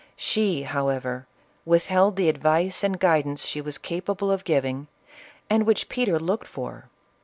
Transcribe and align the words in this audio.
She 0.17 0.63
however 0.63 1.27
withheld 1.63 2.15
the 2.15 2.27
advice 2.27 2.83
and 2.83 2.99
guidance 2.99 3.45
she 3.45 3.61
was 3.61 3.77
capable 3.77 4.31
of 4.31 4.43
giving, 4.43 4.87
and 5.47 5.63
which 5.67 5.89
Peter 5.89 6.19
looked 6.19 6.47
for. 6.47 6.89